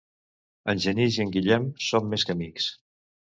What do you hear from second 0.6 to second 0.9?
En